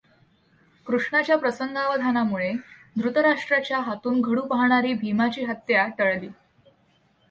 कृष्णाच्या 0.87 1.37
प्रसंगावधानामुळे 1.37 2.51
धृतराष्ट्राच्या 2.97 3.79
हातून 3.79 4.21
घडू 4.21 4.41
पाहणारी 4.41 4.93
भिमाची 4.93 5.43
हत्या 5.43 5.87
टळली. 5.99 6.29